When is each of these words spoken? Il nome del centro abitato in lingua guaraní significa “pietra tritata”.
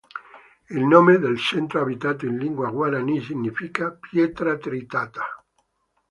Il 0.71 0.83
nome 0.83 1.19
del 1.19 1.37
centro 1.37 1.79
abitato 1.79 2.25
in 2.25 2.37
lingua 2.39 2.71
guaraní 2.71 3.21
significa 3.21 3.91
“pietra 3.91 4.57
tritata”. 4.57 5.45